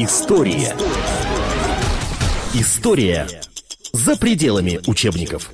[0.00, 0.76] История.
[2.54, 3.26] История
[3.92, 5.50] за пределами учебников.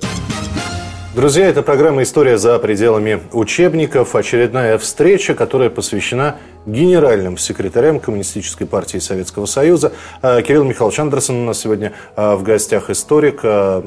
[1.15, 4.13] Друзья, это программа «История за пределами учебников».
[4.13, 6.35] Очередная встреча, которая посвящена
[6.67, 9.93] генеральным секретарям Коммунистической партии Советского Союза.
[10.21, 13.81] А, Кирилл Михайлович Андерсон у нас сегодня а, в гостях историк, а,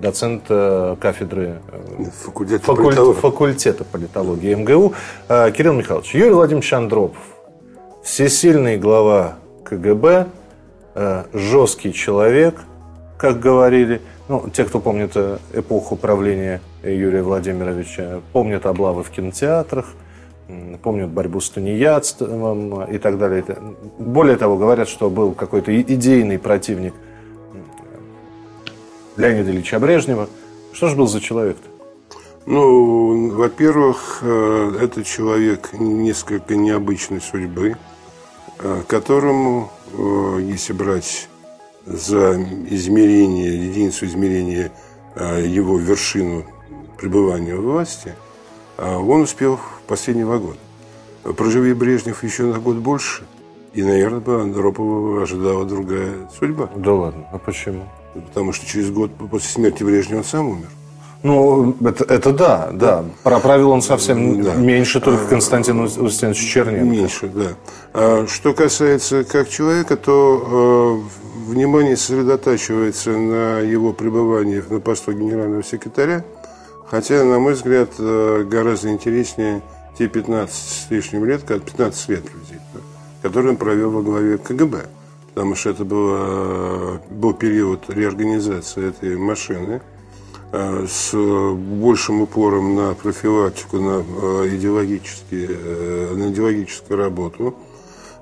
[0.00, 0.44] доцент
[1.00, 1.62] кафедры
[2.24, 2.84] факультета, факуль...
[2.84, 3.20] политологии.
[3.20, 4.94] факультета политологии МГУ.
[5.26, 7.18] Кирилл Михайлович, Юрий Владимирович Андропов,
[8.04, 9.40] всесильный глава
[9.70, 10.26] КГБ,
[11.32, 12.56] жесткий человек,
[13.16, 19.86] как говорили– ну, те, кто помнит э, эпоху правления Юрия Владимировича, помнят облавы в кинотеатрах,
[20.84, 23.44] помнят борьбу с тунеядством и так далее.
[23.98, 26.94] Более того, говорят, что был какой-то идейный противник
[29.16, 30.28] Леонида Ильича Брежнева.
[30.72, 31.68] Что же был за человек-то?
[32.46, 37.74] Ну, во-первых, э, это человек несколько необычной судьбы, э,
[38.86, 39.70] которому,
[40.40, 41.28] если брать
[41.86, 42.34] за
[42.68, 44.70] измерение, единицу измерения
[45.14, 46.44] а, его вершину
[46.98, 48.14] пребывания в власти,
[48.78, 50.56] он успел в последний вагон.
[51.22, 53.24] Проживи Брежнев еще на год больше,
[53.74, 56.70] и, наверное, бы Андропова ожидала другая судьба.
[56.76, 57.84] Да ладно, а почему?
[58.14, 60.68] Потому что через год после смерти Брежнева он сам умер.
[61.22, 63.04] Ну, это, это да, да.
[63.22, 64.54] Проправил он совсем да.
[64.54, 66.84] меньше только Константин Устинович Черненко.
[66.84, 67.48] Меньше, да.
[67.92, 75.62] А что касается как человека, то э, внимание сосредотачивается на его пребывании на посту генерального
[75.62, 76.24] секретаря,
[76.86, 79.60] хотя, на мой взгляд, э, гораздо интереснее
[79.98, 82.24] те 15 с лишним лет, 15 лет,
[83.20, 84.86] которые он провел во главе КГБ.
[85.34, 89.99] Потому что это было, был период реорганизации этой машины– Э,
[90.52, 97.54] с большим упором на профилактику, на э, идеологические, э, на идеологическую работу.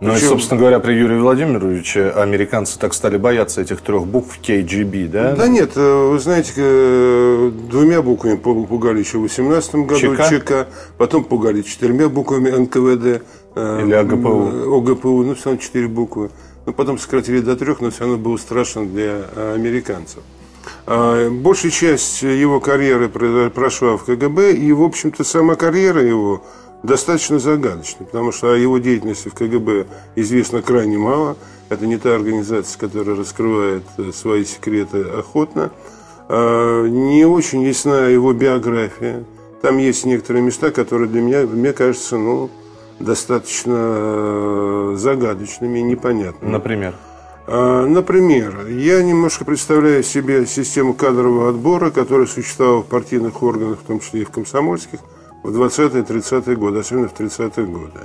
[0.00, 0.26] Ну Причем...
[0.26, 5.34] и, собственно говоря, при Юрии Владимировиче американцы так стали бояться этих трех букв КГБ, да?
[5.34, 10.68] Да нет, вы знаете, двумя буквами пугали еще в 18 году ЧК, ЧК
[10.98, 13.22] потом пугали четырьмя буквами НКВД.
[13.56, 14.76] Или АГПУ.
[14.76, 16.30] ОГПУ, ну все равно четыре буквы.
[16.66, 19.24] Ну, потом сократили до трех, но все равно было страшно для
[19.54, 20.22] американцев.
[20.86, 23.08] А, большая часть его карьеры
[23.50, 26.42] прошла в КГБ, и, в общем-то, сама карьера его
[26.82, 29.86] достаточно загадочна, потому что о его деятельности в КГБ
[30.16, 31.36] известно крайне мало.
[31.68, 35.70] Это не та организация, которая раскрывает э, свои секреты охотно.
[36.28, 39.24] А, не очень ясна его биография.
[39.60, 42.48] Там есть некоторые места, которые для меня, мне кажется, ну,
[43.00, 46.50] достаточно э, загадочными и непонятными.
[46.50, 46.94] Например?
[47.50, 53.86] А, например, я немножко представляю себе систему кадрового отбора, которая существовала в партийных органах, в
[53.86, 54.98] том числе и в комсомольских,
[55.42, 58.00] в 20-30-е годы, особенно в 30-е годы.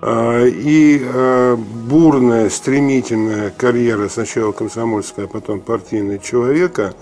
[0.00, 6.94] А, и а, бурная, стремительная карьера сначала комсомольская, а потом партийная человека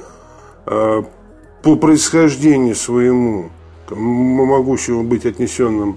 [0.65, 3.51] по происхождению своему,
[3.91, 5.97] могущему быть отнесенным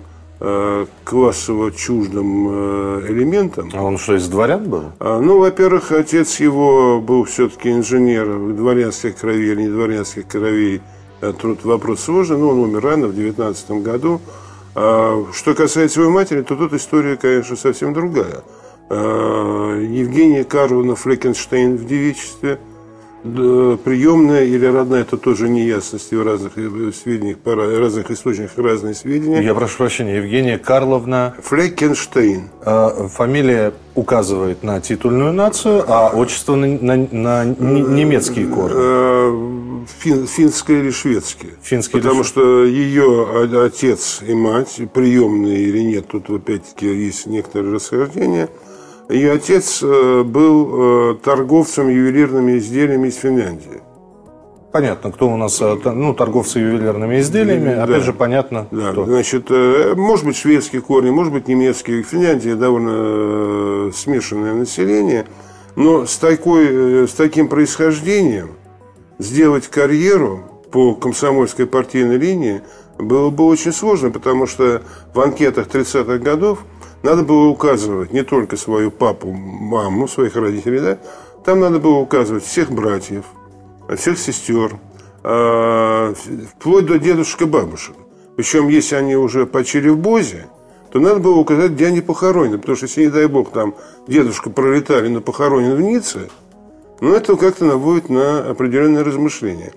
[1.03, 3.69] классово чуждым э, элементом.
[3.73, 4.85] А он что, из дворян был?
[4.99, 10.81] А, ну, во-первых, отец его был все-таки инженер дворянских кровей или не дворянских кровей.
[11.21, 14.19] Э, Труд вопрос сложный, но он умер рано, в 19 году.
[14.73, 18.41] А, что касается его матери, то тут история, конечно, совсем другая.
[18.89, 22.59] А, Евгения Карловна Флекенштейн в девичестве–
[23.23, 29.41] приемная или родная, это тоже неясности в разных э, сведениях, по разных источниках разные сведения.
[29.41, 31.35] Я прошу прощения, Евгения Карловна...
[31.41, 32.49] Флекенштейн.
[32.63, 38.75] А, фамилия указывает на титульную нацию, а отчество на, на, на немецкие корни.
[38.75, 41.51] Э, фин, финское или шведское.
[41.61, 42.27] Финское Потому или...
[42.27, 48.49] что ее отец и мать, приемные или нет, тут опять-таки есть некоторые расхождения–
[49.11, 53.81] ее отец э, был э, торговцем ювелирными изделиями из Финляндии.
[54.71, 57.83] Понятно, кто у нас, э, ну, торговцы ювелирными изделиями, да.
[57.83, 58.91] опять же, понятно, да.
[58.91, 59.05] кто.
[59.05, 59.49] Значит,
[59.95, 62.03] может быть, шведские корни, может быть, немецкие.
[62.03, 65.25] Финляндия довольно смешанное население,
[65.75, 68.51] но с, такой, с таким происхождением
[69.19, 72.61] сделать карьеру по комсомольской партийной линии
[72.97, 74.81] было бы очень сложно, потому что
[75.13, 76.65] в анкетах 30-х годов
[77.03, 80.97] надо было указывать не только свою папу, маму, своих родителей, да,
[81.45, 83.25] там надо было указывать всех братьев,
[83.95, 84.77] всех сестер,
[85.23, 86.13] а,
[86.55, 87.95] вплоть до дедушек и бабушек.
[88.35, 90.47] Причем, если они уже почили в Бозе,
[90.91, 92.57] то надо было указать, где они похоронены.
[92.57, 93.75] Потому что, если, не дай бог, там
[94.07, 96.29] дедушка пролетарий, но похоронен в Ницце,
[96.99, 99.73] ну, это как-то наводит на определенные размышления.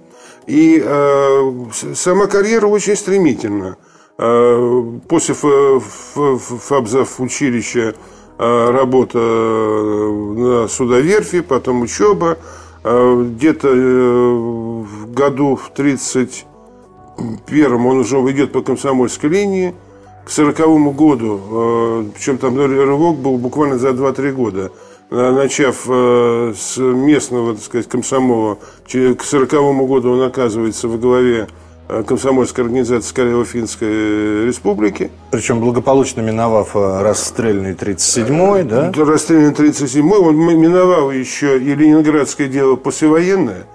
[0.46, 1.52] И э,
[1.94, 3.76] сама карьера очень стремительна.
[4.16, 7.96] Э, после фабзов училища
[8.36, 12.38] а, работа на судоверфи, потом учеба.
[12.84, 19.74] Где-то в году в 31 он уже идет по комсомольской линии.
[20.26, 24.70] К 40 году, причем там рывок был буквально за 2-3 года–
[25.10, 29.50] Э, начав э, с местного, так сказать, комсомола, к 40
[29.86, 31.46] году он оказывается во главе э,
[31.86, 35.10] комсомольской организации Карело-Финской республики.
[35.30, 38.92] Причем благополучно миновав расстрельный 37-й, да?
[38.96, 43.66] Расстрельный 37-й, он миновал еще и ленинградское дело послевоенное.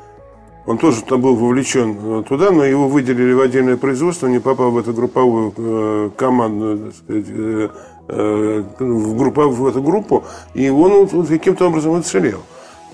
[0.65, 4.77] Он тоже там был вовлечен туда, но его выделили в отдельное производство, не попал в
[4.77, 7.71] эту групповую командную так сказать,
[8.11, 10.23] Э, в, группу, в эту группу,
[10.55, 12.39] и он вот каким-то образом уцелел.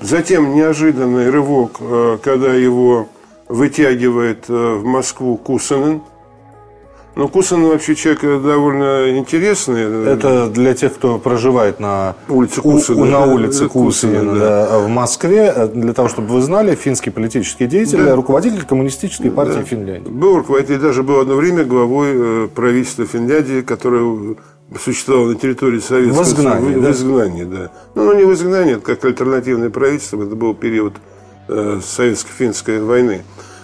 [0.02, 3.08] Затем неожиданный рывок, э, когда его
[3.48, 6.02] вытягивает э, в Москву Кусанин.
[7.16, 10.12] Ну, Кусанин вообще человек довольно интересный.
[10.12, 13.06] Это для тех, кто проживает на улице Кусанина.
[13.06, 14.70] У, на улице Кусанина, Кусанина да.
[14.70, 14.80] да.
[14.80, 15.70] в Москве.
[15.74, 18.16] Для того, чтобы вы знали, финский политический деятель, да.
[18.16, 19.64] руководитель коммунистической партии да.
[19.64, 20.10] Финляндии.
[20.10, 24.38] Был руководитель, даже был одно время главой правительства Финляндии, который
[24.84, 26.36] существовал на территории Советского Союза.
[26.36, 26.90] В изгнании, в, да?
[26.90, 27.72] В изгнании, да.
[27.94, 31.15] Ну, не в изгнании, это как альтернативное правительство, это был период э,
[31.48, 33.24] Советско-финской войны.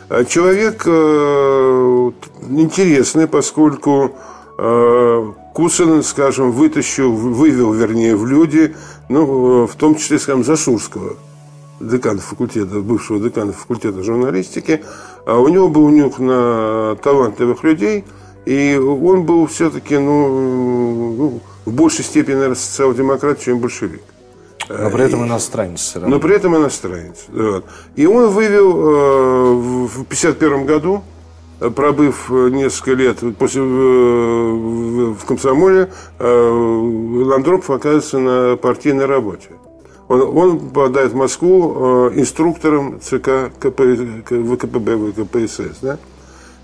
[0.09, 2.11] А человек э,
[2.49, 4.15] интересный, поскольку
[4.57, 8.75] э, Кусин, скажем, вытащил, вывел, вернее, в люди,
[9.09, 11.15] ну, в том числе, скажем, Засурского,
[11.79, 14.83] декана факультета, бывшего декана факультета журналистики,
[15.25, 18.03] а у него был нюх на талантливых людей–
[18.45, 24.01] и он был все-таки, ну, ну, в большей степени, наверное, социал-демократ, чем большевик.
[24.79, 26.15] Но при этом иностранец все равно.
[26.15, 27.25] Но при этом иностранец.
[27.29, 27.65] Вот.
[27.95, 29.53] И он вывел э,
[29.87, 31.03] в 1951 году,
[31.75, 36.49] пробыв несколько лет после, в, комсомоле, э,
[37.25, 39.49] Ландропов оказывается на партийной работе.
[40.07, 43.81] Он, он попадает в Москву э, инструктором ЦК КП,
[44.29, 45.79] ВКПБ, ВКПСС.
[45.81, 45.99] Да?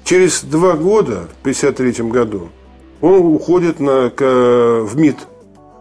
[0.04, 2.50] Через два года, в 1953 году,
[3.02, 5.28] он уходит на, в МИД,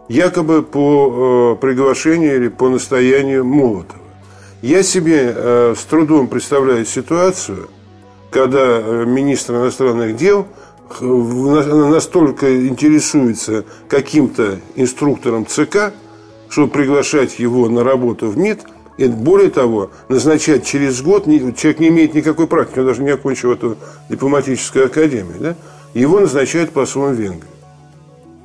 [0.07, 4.01] якобы по э, приглашению или по настоянию Молотова.
[4.61, 7.69] Я себе э, с трудом представляю ситуацию,
[8.31, 10.47] когда э, министр иностранных дел
[11.01, 15.93] настолько интересуется каким-то инструктором ЦК,
[16.49, 18.61] чтобы приглашать его на работу в МИД–
[18.97, 23.51] и более того, назначать через год, человек не имеет никакой практики, он даже не окончил
[23.51, 23.77] эту
[24.09, 25.55] дипломатическую академию, да?
[25.93, 27.56] его назначают послом Венгрии.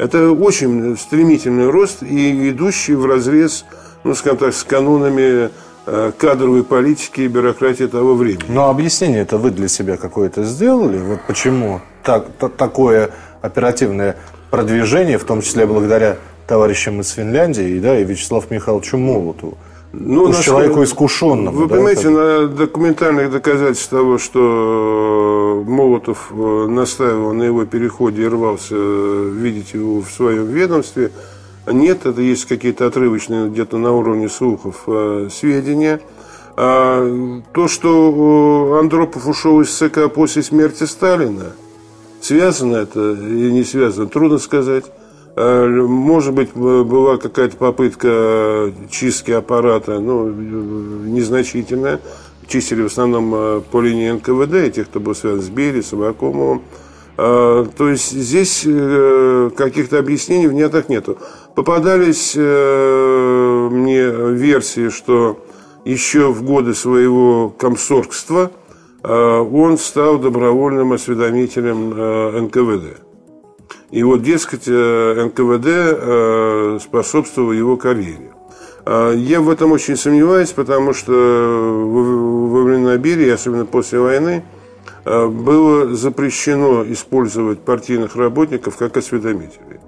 [0.02, 3.64] Это очень стремительный рост и идущий в разрез,
[4.02, 5.50] ну, скажем так, с канонами
[5.86, 8.46] э, кадровой политики и бюрократии того времени.
[8.48, 10.98] Но объяснение это вы для себя какое-то сделали?
[10.98, 12.26] Вот почему так,
[12.56, 13.10] такое
[13.42, 14.16] оперативное
[14.50, 16.16] продвижение, в том числе благодаря
[16.48, 19.56] товарищам из Финляндии да, и Вячеславу Михайловичу Молотову?
[19.92, 21.56] Ну, Уж человеку искушенному.
[21.56, 22.10] Вы да, понимаете, это...
[22.10, 25.21] на документальных доказательств того, что
[25.64, 31.10] Молотов э, настаивал на его переходе и рвался видеть его в своем ведомстве,
[31.66, 32.06] нет.
[32.06, 36.00] Это есть какие-то отрывочные где-то на уровне слухов э, сведения.
[36.56, 41.52] А то, что э, Андропов ушел из ЦК после смерти Сталина,
[42.20, 44.84] связано это или не связано, трудно сказать.
[45.36, 52.00] Э, может быть, была какая-то попытка чистки аппарата, ну, незначительная.
[52.52, 55.94] Чистили в основном э, по линии НКВД, и тех, кто был связан с Берией, с
[55.94, 56.62] Абакумовым.
[57.16, 58.66] Э, то есть здесь
[59.56, 61.16] каких-то объяснений внятных нету.
[61.54, 64.04] Попадались мне
[64.34, 65.42] версии, что
[65.86, 68.50] еще в годы своего комсоргства
[69.02, 73.00] он стал добровольным осведомителем НКВД.
[73.92, 78.32] И вот, дескать, э, НКВД э, способствовало его карьере.
[78.84, 84.42] А я в этом очень сомневаюсь, потому что во времена Берии, особенно после войны,
[85.04, 89.78] э, было запрещено использовать партийных работников как осведомителей.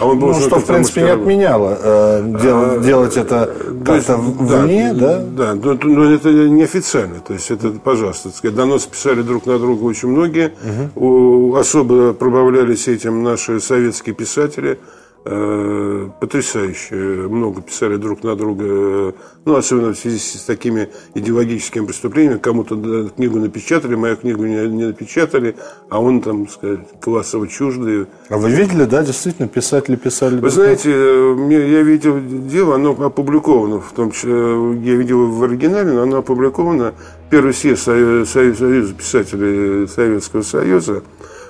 [0.00, 3.52] А он ну, что, в принципе, не отменяло э, дел, а, делать это
[3.84, 5.18] как-то вне, да?
[5.18, 7.18] Да, но, но это неофициально.
[7.18, 10.52] То есть, это, пожалуйста, сказать, доносы писали друг на друга очень многие.
[10.94, 11.56] Угу.
[11.56, 19.92] Особо пробавлялись этим наши советские писатели– Э, потрясающе много писали друг на друга, ну, особенно
[19.92, 22.38] в связи с такими идеологическими преступлениями.
[22.38, 25.56] Кому-то книгу напечатали, мою книгу не, не напечатали,
[25.90, 28.06] а он там, сказать, классово чуждый.
[28.30, 30.40] А вы видели, да, действительно, писатели писали?
[30.40, 36.02] Вы знаете, я видел дело, оно опубликовано, в том числе, я видел в оригинале, но
[36.02, 36.94] оно опубликовано.
[37.28, 41.02] Первый съезд Союза писателей Советского Союза,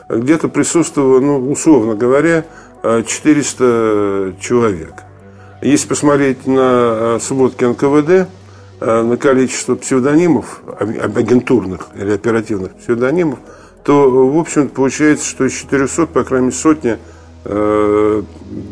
[0.08, 2.44] где-то присутствовало, ну, условно говоря,
[2.82, 4.94] 400 человек.
[5.62, 8.28] Если посмотреть на сводки НКВД,
[8.80, 13.40] на количество псевдонимов, агентурных или оперативных псевдонимов,
[13.88, 16.98] то, в общем, получается, что из 400, по крайней мере, сотня
[17.46, 18.22] э,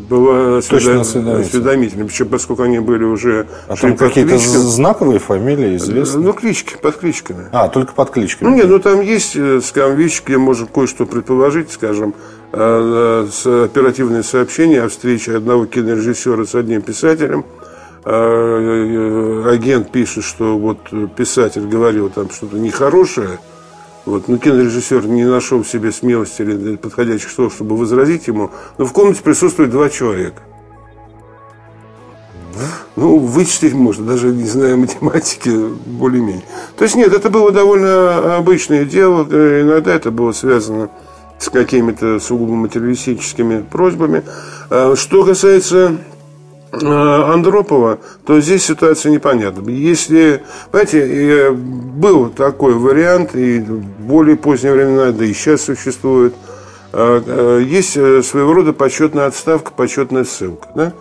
[0.07, 2.07] была Точно осведомителем.
[2.07, 3.47] Причем, поскольку они были уже...
[3.67, 6.21] А там какие-то знаковые фамилии известны?
[6.21, 7.45] Ну, клички, под кличками.
[7.51, 8.49] А, только под кличками.
[8.49, 12.13] Ну, нет, ну там есть, э, скажем, вещи, где можно кое-что предположить, скажем,
[12.51, 17.45] э, с оперативные сообщения о встрече одного кинорежиссера с одним писателем.
[18.05, 20.77] Агент пишет, что вот
[21.17, 23.37] писатель говорил там что-то нехорошее,
[24.07, 24.29] вот.
[24.29, 28.51] Ну, кинорежиссер не нашел в себе смелости или подходящих слов, чтобы возразить ему.
[28.77, 30.41] Но в комнате присутствует два человека.
[32.95, 35.51] Ну, вычислить можно, даже не зная математики,
[35.85, 36.45] более-менее.
[36.77, 39.23] То есть, нет, это было довольно обычное дело.
[39.23, 40.89] Иногда это было связано
[41.39, 44.23] какими-то сугубо материалистическими просьбами.
[44.69, 45.97] А что касается
[46.71, 49.69] Э, Андропова, то здесь ситуация непонятна.
[49.69, 56.33] Если, знаете, был такой вариант, и в более поздние времена, да и сейчас существует,
[56.91, 60.67] э, э, есть своего рода почетная отставка, почетная ссылка.
[60.75, 60.93] Да?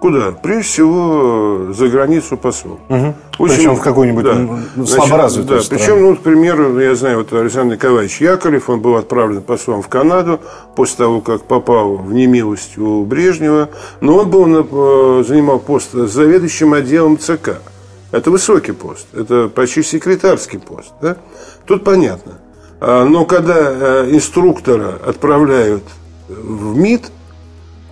[0.00, 0.30] Куда?
[0.30, 2.78] Прежде всего, за границу посол.
[2.88, 3.14] Угу.
[3.38, 4.86] Очень, причем в какую-нибудь да.
[4.86, 5.80] слаборазвитую да, страну.
[5.80, 9.88] Причем, ну, к примеру, я знаю, вот Александр Николаевич Яковлев, он был отправлен послом в
[9.88, 10.40] Канаду
[10.76, 13.70] после того, как попал в немилость у Брежнева.
[14.00, 17.60] Но он был, э, занимал пост заведующим отделом ЦК.
[18.12, 20.92] Это высокий пост, это почти секретарский пост.
[21.02, 21.16] Да?
[21.66, 22.38] Тут понятно.
[22.80, 25.82] А, но когда э, инструктора отправляют
[26.28, 27.10] в МИД,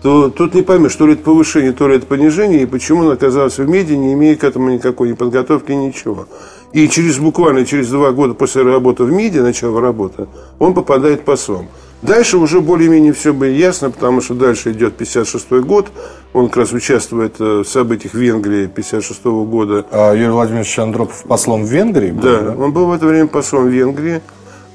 [0.06, 3.10] то тут не поймешь, то ли это повышение, то ли это понижение, и почему он
[3.10, 6.28] оказался в меди, не имея к этому никакой ни подготовки, ничего.
[6.72, 10.28] И через буквально через два года после работы в МИДе, начала работы,
[10.60, 11.66] он попадает послом.
[12.02, 15.88] Дальше уже более-менее все было ясно, потому что дальше идет 56 год.
[16.32, 19.86] Он как раз участвует э, в событиях в Венгрии 56 -го года.
[19.90, 22.22] А Юрий Владимирович Андропов послом в Венгрии был?
[22.22, 24.20] Да, да, он был в это время послом в Венгрии.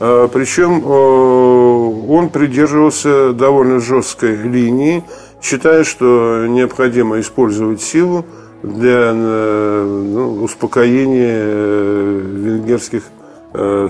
[0.02, 0.82] А, Причем
[2.08, 5.04] он придерживался довольно жесткой линии,
[5.42, 8.26] считая, что необходимо использовать силу
[8.64, 13.04] для э, ну, успокоения э, венгерских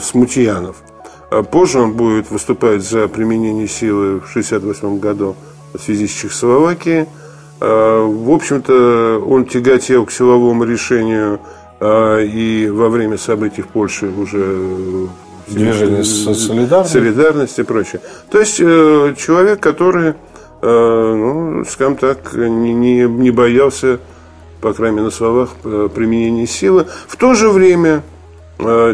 [0.02, 0.78] смутьянов.
[1.30, 5.36] А позже он будет выступать за применение силы в 1968 году
[5.72, 7.06] в связи с Чехословакией.
[7.60, 11.40] А, в общем-то, он тяготел к силовому решению
[11.80, 15.08] и во время событий в Польше уже
[15.54, 16.94] Движение солидарности.
[16.94, 18.02] Солидарности и прочее.
[18.30, 20.14] То есть э, человек, который,
[20.62, 24.00] э, ну, скажем так, не, не, не боялся,
[24.62, 26.88] по крайней мере, на словах, э, применения силы.
[27.08, 28.04] В то же время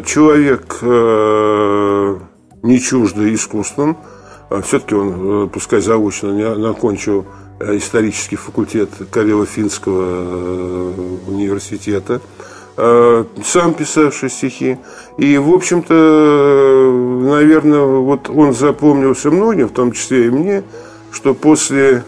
[0.06, 3.98] человек не чуждый искусством,
[4.50, 7.26] а все-таки он, пускай заочно, не окончил
[7.60, 10.94] исторический факультет Карело-Финского
[11.28, 12.22] университета, Э,
[12.78, 14.78] сам писавший стихи.
[15.18, 20.64] И, в общем-то, наверное, вот он запомнился многим, в том числе и мне,
[21.12, 22.04] что после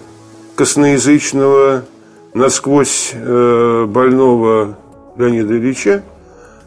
[0.56, 1.86] косноязычного,
[2.36, 4.78] насквозь э, больного
[5.18, 6.04] Леонида Ильича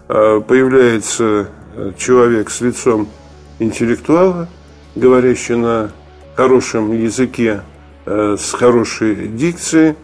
[0.08, 1.48] э, появляется
[1.96, 3.06] человек с лицом
[3.60, 4.48] интеллектуала,
[4.96, 5.92] говорящий на
[6.34, 7.62] хорошем языке,
[8.04, 9.94] с хорошей дикцией,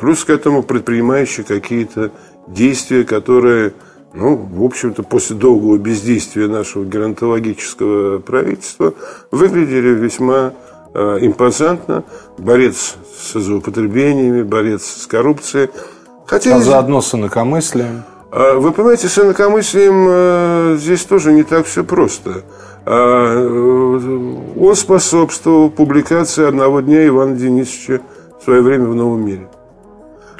[0.00, 2.10] плюс к этому предпринимающий какие-то
[2.46, 3.74] действия, которые,
[4.12, 8.94] ну, в общем-то, после долгого бездействия нашего геронтологического правительства
[9.30, 10.52] выглядели весьма
[10.94, 12.04] э, импозантно.
[12.38, 15.70] Борец с злоупотреблениями, борец с коррупцией.
[16.26, 18.04] Хотя, а заодно с инакомыслием.
[18.30, 22.42] А, вы понимаете, с инакомыслием э, здесь тоже не так все просто.
[22.84, 28.02] А, э, он способствовал публикации одного дня Ивана Денисовича
[28.40, 29.48] в свое время в «Новом мире».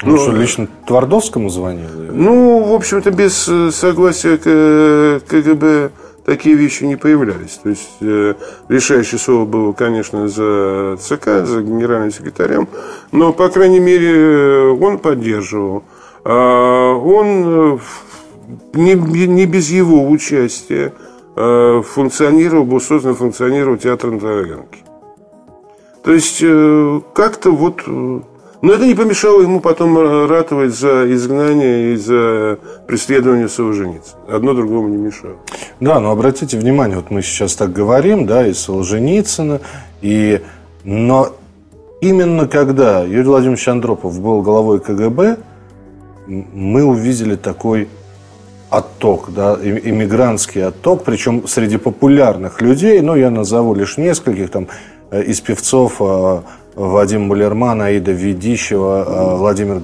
[0.03, 1.87] Ну, ну что, лично Твардовскому звонил?
[2.11, 5.91] Ну, в общем-то, без э, согласия КГБ
[6.25, 7.59] такие вещи не появлялись.
[7.63, 8.33] То есть э,
[8.67, 12.67] решающее слово было, конечно, за ЦК, за генеральным секретарем,
[13.11, 15.83] но, по крайней мере, он поддерживал.
[16.23, 17.77] А он э,
[18.73, 20.93] не, не без его участия
[21.35, 24.79] э, функционировал, был создан, функционировал театр на Таганке.
[26.03, 27.83] То есть э, как-то вот
[28.65, 29.95] но это не помешало ему потом
[30.27, 32.57] ратовать за изгнание и за
[32.87, 34.19] преследование Солженицына.
[34.27, 35.35] Одно другому не мешало.
[35.79, 39.61] Да, но обратите внимание, вот мы сейчас так говорим, да, и Солженицына,
[40.01, 40.41] и...
[40.83, 41.33] но
[42.01, 45.37] именно когда Юрий Владимирович Андропов был главой КГБ,
[46.25, 47.87] мы увидели такой
[48.71, 54.69] отток, да, иммигрантский отток, причем среди популярных людей, ну, я назову лишь нескольких, там,
[55.11, 56.43] э, из певцов а,
[56.75, 59.79] Вадим Мулерман, Аида Ведищева, Владимир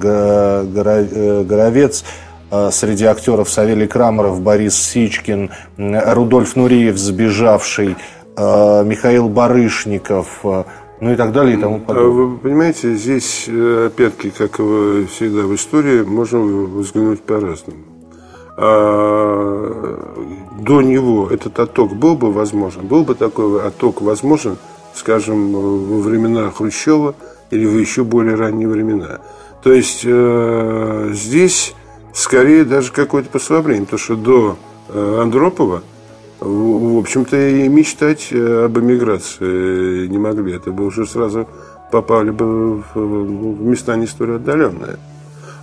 [1.46, 2.04] Горовец,
[2.72, 7.96] среди актеров Савелий Крамаров, Борис Сичкин, Рудольф Нуриев, сбежавший,
[8.38, 12.12] Михаил Барышников, ну и так далее и тому подобное.
[12.12, 17.80] Вы понимаете, здесь, опять-таки, как всегда в истории, можно взглянуть по-разному.
[18.58, 19.98] А,
[20.60, 22.86] до него этот отток был бы возможен?
[22.86, 24.58] Был бы такой отток возможен,
[24.94, 27.16] скажем, во времена Хрущева
[27.50, 29.20] или в еще более ранние времена?
[29.64, 31.74] То есть э, здесь
[32.14, 34.58] скорее даже какое-то послабление, потому что до
[34.90, 35.84] э, Андропова
[36.42, 40.56] в общем-то, и мечтать э, об эмиграции не могли.
[40.56, 41.48] Это бы уже сразу
[41.92, 44.98] попали бы в места не столь отдаленные.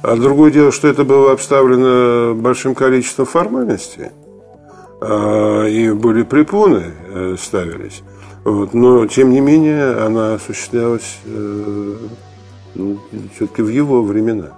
[0.02, 4.10] А другое дело, что это было обставлено большим количеством формальностей.
[5.00, 8.02] А, и были препоны э, ставились.
[8.44, 8.74] Вот.
[8.74, 11.94] Но, тем не менее, она осуществлялась э,
[12.74, 12.98] ну,
[13.34, 14.50] все-таки в его времена.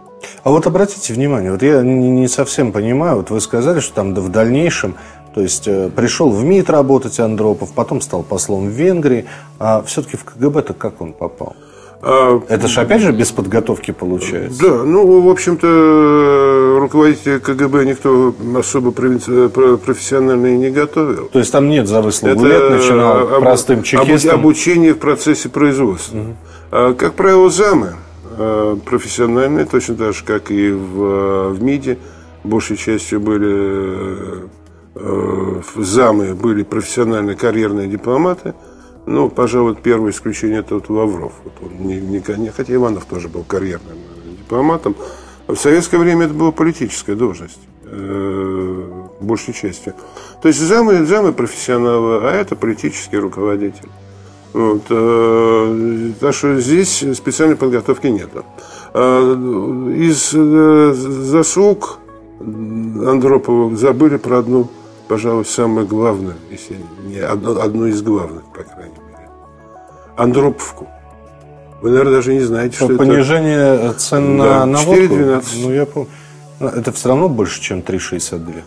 [0.43, 4.29] А вот обратите внимание, вот я не совсем понимаю, вот вы сказали, что там в
[4.29, 4.97] дальнейшем
[5.35, 9.27] то есть э, пришел в МИД работать Андропов, потом стал послом в Венгрии.
[9.59, 11.55] А все-таки в КГБ-то как он попал?
[12.03, 14.63] А, Это же опять же без подготовки получается.
[14.63, 21.27] Да, ну, в общем-то, руководителя КГБ никто особо профессионально и не готовил.
[21.27, 24.41] То есть там нет за выслугу лет, начинал об, простым чекистом?
[24.41, 26.19] Обучение в процессе производства.
[26.71, 26.95] Угу.
[26.95, 27.95] Как правило, замы
[28.39, 31.99] а, профессиональные, точно так же, как и в, в МИДе,
[32.45, 34.49] большей частью были
[34.95, 38.55] э, замы, были профессиональные карьерные дипломаты–
[39.07, 41.33] ну, пожалуй, первое исключение это вот Лавров.
[41.45, 43.99] Вот он не, не, не, хотя Иванов тоже был карьерным
[44.39, 44.95] дипломатом.
[45.47, 48.85] А в советское время это была политическая должность, э,
[49.21, 49.95] большей частью.
[50.43, 53.89] То есть замы, замы профессионалы, а это политический руководитель.
[54.53, 58.31] Вот, э, так что здесь специальной подготовки нет.
[58.93, 59.35] А,
[59.95, 61.99] из э, заслуг
[62.41, 64.69] Андропова забыли про одну
[65.11, 69.29] пожалуй, самое главное, если не одно, одно из главных, по крайней мере.
[70.17, 70.87] Андроповку.
[71.83, 73.81] Вы, наверное, даже не знаете, что Понижение это...
[73.81, 75.15] Понижение цен да, на, водку?
[75.15, 75.43] 4,12.
[75.63, 76.09] Ну, я помню.
[76.61, 78.63] Ну, это все равно больше, чем 3,62.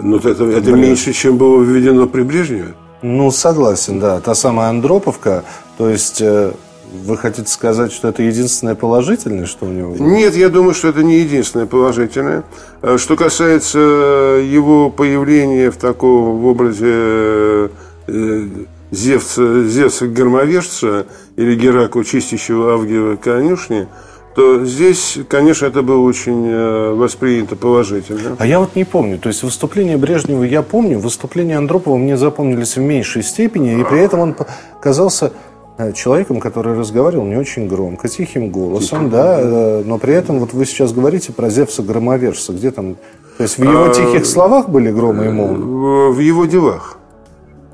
[0.00, 2.74] Ну, это, это меньше, чем было введено при Брежневе.
[3.02, 4.20] Ну, согласен, да.
[4.20, 5.42] Та самая Андроповка,
[5.78, 6.52] то есть э,
[6.92, 9.96] вы хотите сказать, что это единственное положительное, что у него?
[9.98, 12.44] Нет, я думаю, что это не единственное положительное.
[12.82, 17.70] Э, что касается его появления в таком в образе
[18.06, 18.46] э,
[18.90, 23.88] Зевца, Зевца громовержца или Геракла, чистящего Авгиева конюшни,
[24.34, 28.36] то здесь, конечно, это было очень э, воспринято положительно.
[28.38, 29.18] А я вот не помню.
[29.18, 34.00] То есть выступление Брежнева я помню, выступление Андропова мне запомнились в меньшей степени, и при
[34.00, 34.36] этом он
[34.80, 35.57] казался Э,
[35.94, 39.10] человеком, который разговаривал не очень громко, тихим голосом, Тихо.
[39.10, 42.96] да, э, но при этом вот вы сейчас говорите про Зевса Громовержца, где там,
[43.36, 46.12] то есть в его а, тихих словах были громы и молнии?
[46.12, 46.98] В его делах.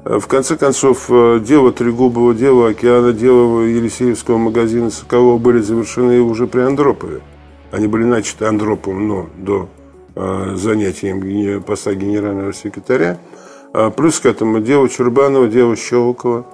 [0.04, 6.46] В конце концов, э, дело Трегубова, дело Океана, дело Елисеевского магазина Соколова были завершены уже
[6.46, 7.22] при Андропове.
[7.70, 9.68] Они были начаты Андроповым, но до
[10.54, 13.18] занятия поста генерального секретаря.
[13.72, 16.46] А плюс к этому дело Чурбанова, дело Щелокова–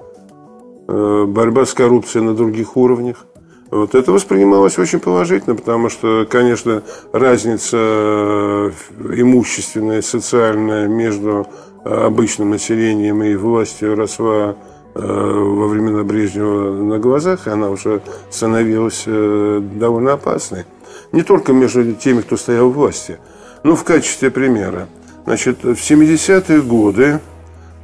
[0.91, 3.25] борьба с коррупцией на других уровнях.
[3.69, 8.71] Вот это воспринималось очень положительно, потому что, конечно, разница э,
[9.15, 11.47] имущественная, социальная между
[11.85, 14.55] э, обычным населением и властью росла
[14.93, 20.65] во времена Брежнева на глазах, и она уже становилась довольно опасной.
[21.13, 23.17] Не только между теми, кто стоял в власти,
[23.63, 24.89] но в качестве примера.
[25.23, 27.21] Значит, в 70-е годы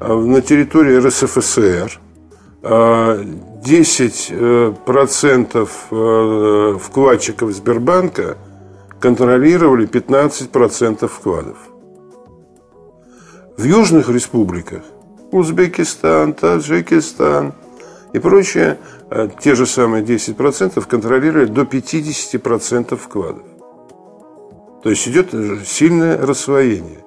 [0.01, 2.01] на территории РСФСР–
[2.61, 4.31] 10%
[5.53, 8.37] э, э, вкладчиков Сбербанка
[8.99, 11.57] контролировали 15% вкладов.
[13.57, 14.83] В южных республиках
[15.31, 17.53] Узбекистан, Таджикистан
[18.13, 18.79] и прочее,
[19.11, 23.43] э, те же самые 10% контролировали до 50% вкладов.
[24.83, 25.31] То есть идет
[25.65, 27.06] сильное рассвоение.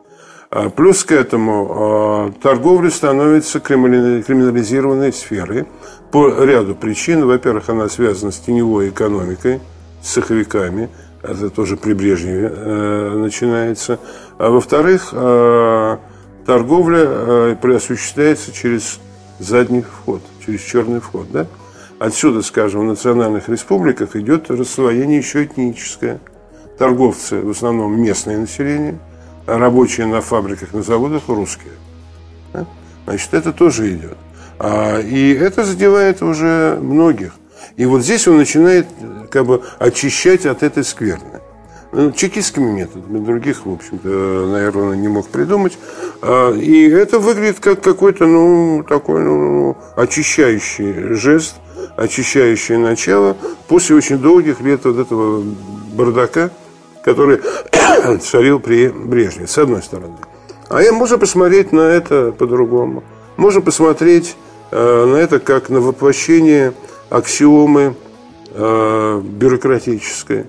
[0.51, 5.67] А плюс к этому а, торговля становится криминализированной сферой
[6.11, 7.25] по ряду причин.
[7.25, 9.61] Во-первых, она связана с теневой экономикой,
[10.03, 10.91] с цеховиками.
[11.23, 14.01] Это тоже при Брежневе э, начинается.
[14.39, 16.01] А во-вторых, а,
[16.45, 18.99] торговля осуществляется через
[19.39, 21.31] задний вход, через черный вход.
[21.31, 21.47] Да?
[22.01, 26.19] Отсюда, скажем, в национальных республиках идет рассвоение еще этническое.
[26.77, 28.99] Торговцы, в основном местное население–
[29.59, 31.73] рабочие на фабриках, на заводах русские.
[33.07, 34.17] Значит, это тоже идет.
[34.59, 37.33] А, и это задевает уже многих.
[37.77, 38.87] И вот здесь он начинает
[39.31, 41.41] как бы очищать от этой скверны.
[41.93, 44.09] Ну, чекистскими методами, других, в общем-то,
[44.53, 45.77] наверное, не мог придумать.
[46.23, 51.57] А, и это выглядит как какой-то, ну, такой, ну, очищающий жест,
[51.97, 53.37] очищающее начало
[53.67, 55.43] после очень долгих лет вот этого
[55.95, 56.51] бардака,
[57.03, 57.41] который
[58.21, 60.17] царил при Брежневе, с одной стороны.
[60.69, 63.03] А я можно посмотреть на это по-другому.
[63.37, 64.37] Можно посмотреть
[64.71, 66.75] э, на это как на воплощение
[67.09, 67.97] аксиомы
[68.53, 70.47] э, бюрократической.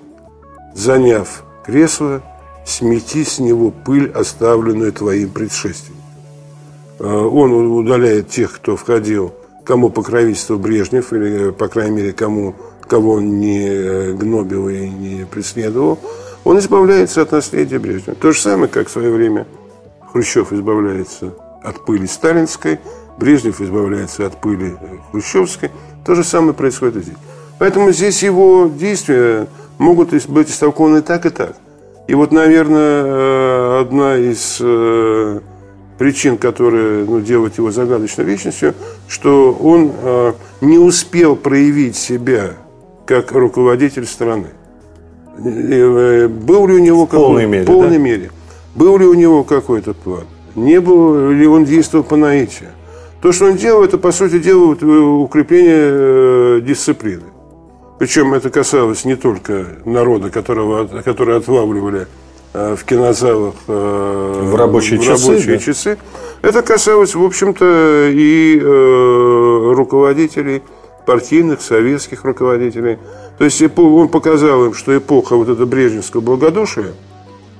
[0.75, 2.21] Заняв кресло,
[2.65, 6.01] смети с него пыль, оставленную твоим предшественником.
[6.99, 9.33] Э, он удаляет тех, кто входил,
[9.65, 12.55] кому покровительство Брежнев, или, по крайней мере, кому,
[12.87, 15.97] кого он не э, гнобил и не преследовал.
[16.43, 18.15] Он избавляется от наследия Брежнева.
[18.15, 19.47] То же самое, как в свое время–
[20.11, 22.79] Хрущев избавляется от пыли сталинской,
[23.17, 24.75] Брежнев избавляется от пыли
[25.11, 25.71] хрущевской.
[26.05, 27.17] То же самое происходит и здесь.
[27.59, 31.55] Поэтому здесь его действия могут быть истолкованы так и так.
[32.07, 35.39] И вот, наверное, э, одна из э,
[35.97, 38.73] причин, которая ну, делает его загадочной личностью,
[39.07, 42.55] что он э, не успел проявить себя
[43.05, 44.47] как руководитель страны.
[45.37, 47.05] Был ли у него...
[47.05, 47.97] В полной мере, В полной да?
[47.97, 48.31] мере.
[48.75, 50.25] Был ли у него какой-то план?
[50.55, 52.69] Не был ли он действовал по наитию?
[53.21, 55.89] То, что он делал, это, по сути дела, укрепление
[56.57, 57.23] э, дисциплины.
[57.99, 62.07] Причем это касалось не только народа, которого, который отлавливали
[62.53, 65.59] э, в кинозалах э, в рабочие, в часы, рабочие да?
[65.59, 65.97] часы.
[66.41, 70.63] Это касалось, в общем-то, и э, руководителей,
[71.05, 72.99] партийных, советских руководителей.
[73.37, 76.93] То есть он показал им, что эпоха вот этого брежневского благодушия–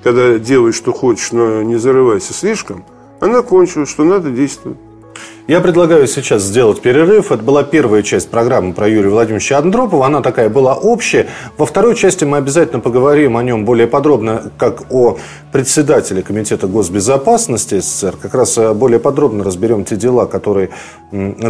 [0.04, 2.84] когда делай, что хочешь, но не зарывайся слишком,
[3.20, 4.78] она кончилась, что надо действовать.
[5.48, 7.32] Я предлагаю сейчас сделать перерыв.
[7.32, 10.06] Это была первая часть программы про Юрия Владимировича Андропова.
[10.06, 11.28] Она такая была общая.
[11.58, 15.18] Во второй части мы обязательно поговорим о нем более подробно, как о
[15.52, 18.18] председателе Комитета госбезопасности СССР.
[18.22, 20.70] Как раз э, более подробно разберем те дела, которые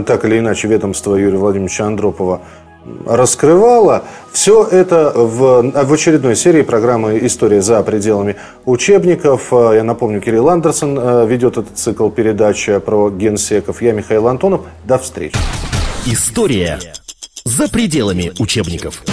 [0.06, 2.42] так или иначе ведомство Юрия Владимировича Андропова
[3.06, 4.04] раскрывала.
[4.32, 9.52] Все это в, в очередной серии программы «История за пределами учебников».
[9.52, 13.82] Я напомню, Кирилл Андерсон э, ведет этот цикл передач про генсеков.
[13.82, 14.62] Я Михаил Антонов.
[14.86, 15.36] До встречи.
[16.06, 16.80] История
[17.46, 19.04] за пределами учебников.